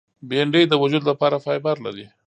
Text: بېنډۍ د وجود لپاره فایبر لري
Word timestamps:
بېنډۍ 0.29 0.63
د 0.69 0.73
وجود 0.83 1.03
لپاره 1.09 1.35
فایبر 1.45 1.75
لري 1.85 2.05